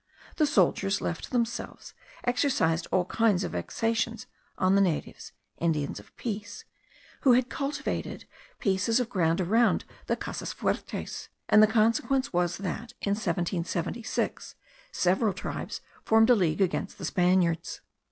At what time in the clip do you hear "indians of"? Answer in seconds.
5.59-6.17